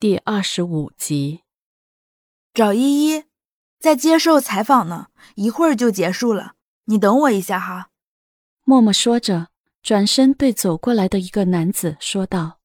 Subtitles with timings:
[0.00, 1.42] 第二十五集，
[2.54, 3.24] 找依依，
[3.78, 6.54] 在接受采访呢，一会儿就结束了，
[6.86, 7.90] 你等我一下哈。
[8.64, 9.48] 默默说着，
[9.82, 12.60] 转身对走过来的一个男子说道：“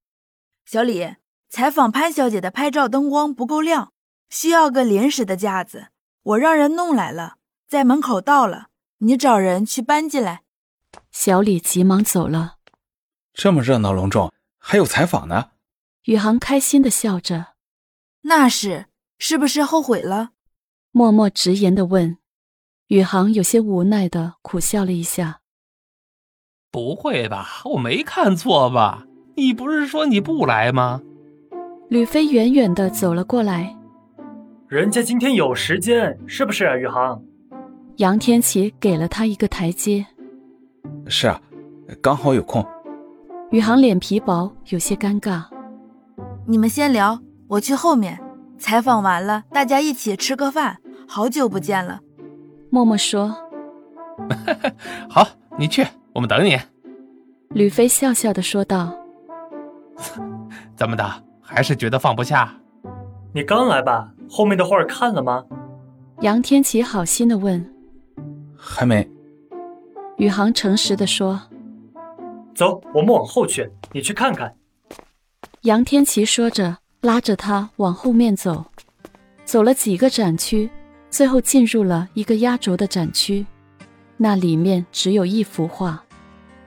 [0.63, 1.17] 小李，
[1.49, 3.91] 采访潘小姐的拍照灯光不够亮，
[4.29, 5.87] 需要个临时的架子，
[6.23, 7.35] 我让人弄来了，
[7.67, 8.67] 在门口到了，
[8.99, 10.43] 你找人去搬进来。”
[11.11, 12.59] 小李急忙走了。
[13.33, 15.49] 这么热闹隆重，还有采访呢。
[16.05, 17.47] 宇航开心的笑着，
[18.21, 18.85] 那是
[19.17, 20.29] 是不是后悔了？
[20.91, 22.17] 默默直言的问。
[22.89, 25.39] 宇航有些无奈的苦笑了一下，
[26.69, 29.07] 不会吧，我没看错吧？
[29.35, 31.01] 你不是说你不来吗？
[31.89, 33.75] 吕飞远远的走了过来，
[34.67, 36.77] 人家今天有时间，是不是啊？
[36.77, 37.19] 宇航，
[37.95, 40.05] 杨天琪给了他一个台阶。
[41.07, 41.41] 是啊，
[41.99, 42.63] 刚好有空。
[43.49, 45.45] 宇航脸皮薄，有些尴尬。
[46.47, 48.19] 你们先聊，我去后面
[48.59, 50.77] 采访完了，大家一起吃个饭。
[51.07, 51.99] 好久不见了，
[52.69, 53.35] 默默说。
[55.09, 56.57] 好，你去，我们等你。
[57.49, 58.95] 吕飞笑笑的说道。
[60.75, 61.03] 怎么的，
[61.41, 62.53] 还是觉得放不下？
[63.33, 64.11] 你刚来吧？
[64.29, 65.43] 后面的画看了吗？
[66.21, 67.73] 杨天琪好心的问。
[68.55, 69.07] 还没。
[70.17, 71.41] 宇航诚实的说。
[72.53, 74.55] 走，我们往后去，你去看看。
[75.65, 78.63] 杨天琪说着，拉着他往后面走，
[79.45, 80.69] 走了几个展区，
[81.09, 83.43] 最后进入了一个压轴的展区。
[84.15, 86.03] 那里面只有一幅画，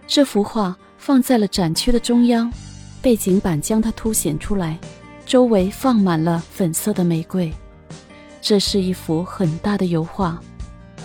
[0.09, 2.53] 这幅画放在了展区的中央，
[3.01, 4.77] 背景板将它凸显出来，
[5.25, 7.53] 周围放满了粉色的玫瑰。
[8.41, 10.43] 这是一幅很大的油画，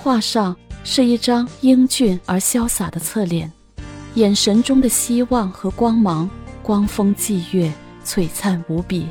[0.02, 3.52] 画上是一张英俊而潇洒的侧脸，
[4.16, 6.28] 眼神中的希望和光芒，
[6.64, 7.72] 光风霁月。
[8.06, 9.08] 璀璨无比，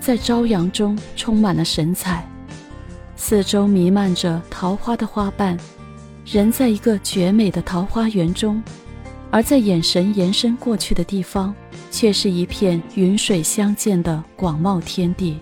[0.00, 2.26] 在朝阳中充满了神采。
[3.16, 5.58] 四周弥漫着桃花的花瓣，
[6.24, 8.62] 人在一个绝美的桃花源中，
[9.30, 11.54] 而在眼神延伸过去的地方，
[11.90, 15.38] 却是一片云水相间的广袤天地。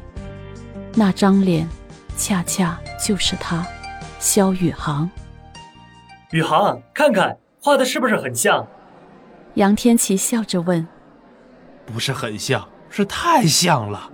[0.94, 1.68] 那张脸，
[2.16, 3.64] 恰恰就是他，
[4.18, 5.08] 萧宇航。
[6.32, 8.66] 宇航，看看画的是不是很像？
[9.54, 10.86] 杨天琪笑着问
[11.86, 14.10] ：“不是很像。”是太像了，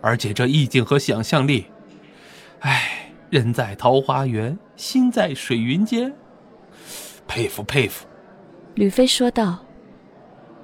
[0.00, 1.66] 而且这意境和想象力，
[2.60, 6.14] 哎，人在桃花源，心在水云间，
[7.26, 8.06] 佩服佩服。
[8.76, 9.58] 吕飞说道：“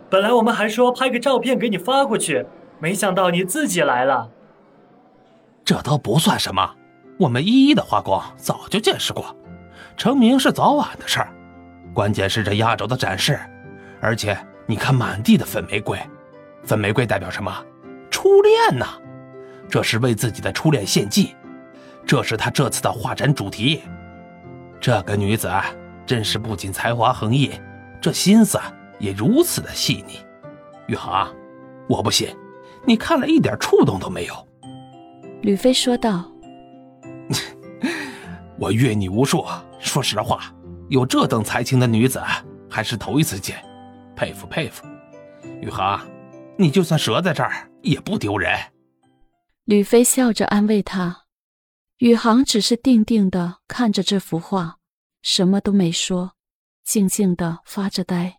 [0.09, 2.47] 本来我们还说拍个照片给你发过去，
[2.79, 4.31] 没想到你自己来了。
[5.65, 6.77] 这都不算什么，
[7.19, 9.37] 我们一一的画工早就见识过，
[9.97, 11.35] 成名是早晚的事儿，
[11.93, 13.37] 关键是这压轴的展示，
[14.01, 15.99] 而且你看满地的粉玫瑰。”
[16.65, 17.53] 粉玫瑰代表什么？
[18.11, 18.87] 初恋呐，
[19.69, 21.37] 这是为自己的初恋献祭，
[22.07, 23.83] 这是他这次的画展主题。
[24.81, 25.49] 这个女子
[26.05, 27.53] 真是不仅才华横溢，
[28.01, 28.59] 这心思
[28.99, 30.19] 也如此的细腻。
[30.87, 31.33] 宇航，
[31.89, 32.35] 我不信，
[32.85, 34.35] 你看了一点触动都没有。
[35.43, 36.25] 吕飞说道
[38.59, 39.45] ：“我阅你无数，
[39.79, 40.53] 说实话，
[40.89, 42.21] 有这等才情的女子
[42.69, 43.57] 还是头一次见，
[44.17, 44.85] 佩服佩服。”
[45.61, 46.01] 宇航。
[46.59, 48.53] 你就算折在这儿也不丢人。
[49.65, 51.25] 吕飞笑着安慰他，
[51.99, 54.77] 宇航只是定定的看着这幅画，
[55.23, 56.33] 什么都没说，
[56.85, 58.37] 静静的发着呆。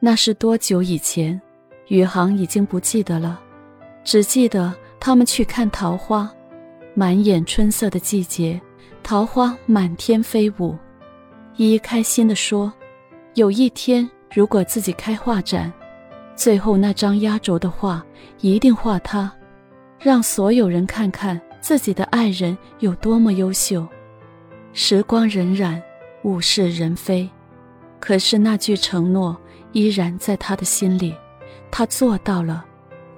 [0.00, 1.40] 那是多久以前？
[1.88, 3.40] 宇航已经不记得了，
[4.04, 6.30] 只记得他们去看桃花，
[6.94, 8.60] 满眼春色的季节，
[9.02, 10.76] 桃花满天飞舞。
[11.56, 12.72] 依依开心的说
[13.34, 15.72] ：“有一天，如果自己开画展。”
[16.38, 18.00] 最后那张压轴的画
[18.38, 19.30] 一定画他，
[19.98, 23.84] 让所有人看看自己的爱人有多么优秀。
[24.72, 25.82] 时光荏苒，
[26.22, 27.28] 物是人非，
[27.98, 29.36] 可是那句承诺
[29.72, 31.12] 依然在他的心里。
[31.72, 32.64] 他做到了，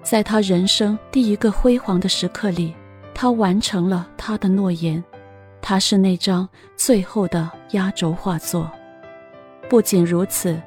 [0.02, 2.74] 在他人生第一个辉煌的时刻里，
[3.14, 5.04] 他完成了他的诺言。
[5.60, 8.70] 他是那张最后的压轴画作。
[9.68, 10.58] 不仅如此。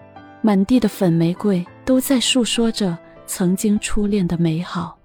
[0.45, 4.97] 满地的粉玫瑰都在诉说着曾经初恋的美好。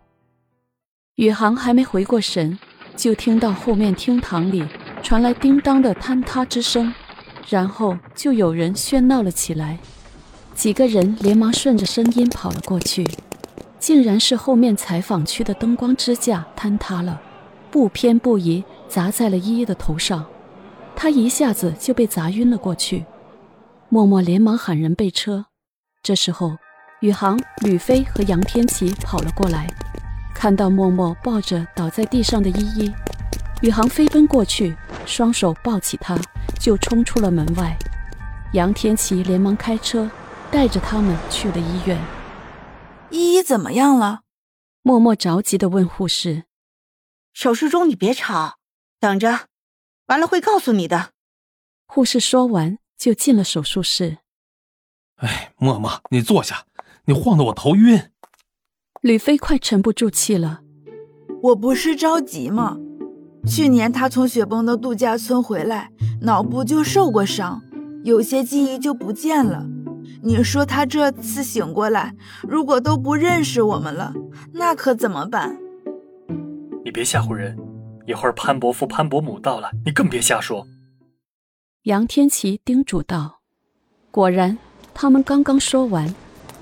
[1.16, 2.58] 宇航还没回过神，
[2.96, 4.64] 就听到后面厅堂里
[5.02, 6.92] 传来叮当的坍塌之声，
[7.48, 9.78] 然后就有人喧闹了起来。
[10.54, 13.06] 几个人连忙顺着声音跑了过去，
[13.78, 17.20] 竟然是后面采访区的灯光支架坍塌了，
[17.70, 20.24] 不偏不倚砸在了依依的头上，
[20.94, 23.04] 他一下子就被砸晕了过去。
[23.88, 25.46] 默默连忙喊人备车。
[26.02, 26.56] 这时候，
[27.00, 29.68] 宇航、吕飞和杨天琪跑了过来，
[30.34, 32.92] 看到默默抱着倒在地上的依依，
[33.62, 36.18] 宇航飞奔过去，双手抱起她，
[36.58, 37.78] 就冲出了门外。
[38.52, 40.10] 杨天琪连忙开车，
[40.50, 41.96] 带着他们去了医院。
[43.10, 44.22] 依依怎么样了？
[44.82, 46.46] 默默着急地问护士。
[47.32, 48.58] 手术中你别吵，
[48.98, 49.46] 等着，
[50.06, 51.12] 完了会告诉你的。
[51.86, 54.18] 护士说完就进了手术室。
[55.18, 56.64] 哎，默默，你坐下，
[57.08, 58.02] 你晃得我头晕。
[59.00, 60.60] 吕飞快沉不住气了。
[61.42, 62.76] 我不是着急吗？
[63.46, 65.90] 去年他从雪崩的度假村回来，
[66.20, 67.62] 脑部就受过伤，
[68.04, 69.66] 有些记忆就不见了。
[70.22, 74.12] 你说他这次醒过来，如果都不认识我们了，
[74.52, 75.58] 那可怎么办？
[76.84, 77.56] 你别吓唬人，
[78.06, 80.66] 一会儿潘伯父、潘伯母到了，你更别瞎说。
[81.84, 83.40] 杨天琪叮嘱道。
[84.10, 84.58] 果然，
[84.92, 86.14] 他们刚刚说完，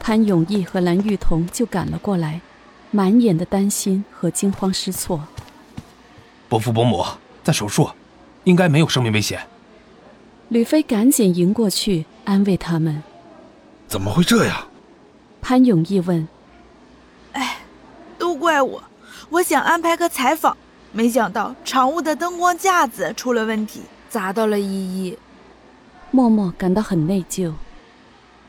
[0.06, 2.40] 潘永义和蓝玉彤就赶了过来，
[2.92, 5.26] 满眼的担心和惊慌失措。
[6.48, 7.04] 伯父伯母
[7.42, 7.90] 在手术，
[8.44, 9.40] 应该没有生命危险。
[10.50, 13.02] 吕飞赶紧迎过去安慰他们。
[13.88, 14.68] 怎么会这样？
[15.42, 16.28] 潘永义问。
[17.32, 17.56] 哎，
[18.16, 18.84] 都怪我，
[19.30, 20.56] 我想安排个采访，
[20.92, 25.18] 没想到场务的灯光架子出了问题，砸到了依依。
[26.12, 27.52] 默默感到很内疚。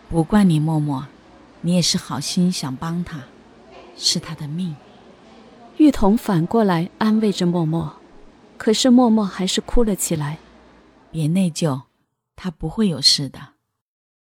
[0.07, 1.07] 不怪你，默默，
[1.67, 3.25] 你也是好心想帮他，
[3.97, 4.73] 是他的命。
[5.75, 7.93] 玉彤反过来安慰着默默，
[8.57, 10.37] 可是默默还是哭了起来。
[11.11, 11.81] 别内疚，
[12.37, 13.56] 他不会有事的。